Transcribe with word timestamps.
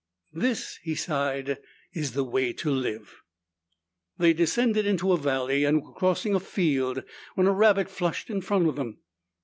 "This," 0.33 0.79
he 0.81 0.95
sighed, 0.95 1.59
"is 1.93 2.13
the 2.13 2.23
way 2.23 2.53
to 2.53 2.71
live!" 2.71 3.21
They 4.17 4.33
descended 4.33 4.87
into 4.87 5.11
a 5.11 5.15
valley 5.17 5.63
and 5.63 5.83
were 5.83 5.93
crossing 5.93 6.33
a 6.33 6.39
field 6.39 7.03
when 7.35 7.45
a 7.45 7.51
rabbit 7.53 7.87
flushed 7.87 8.31
in 8.31 8.41
front 8.41 8.67
of 8.67 8.77
them. 8.77 8.97